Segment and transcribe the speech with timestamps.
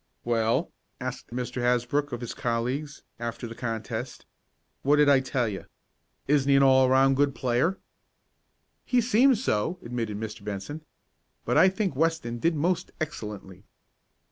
[0.25, 1.61] "Well?" asked Mr.
[1.61, 4.25] Hasbrook of his colleagues, after the contest.
[4.81, 5.65] "What did I tell you?
[6.27, 7.77] Isn't he an all around good player?"
[8.83, 10.43] "He seems so," admitted Mr.
[10.43, 10.81] Benson.
[11.45, 13.63] "But I think Weston did most excellently."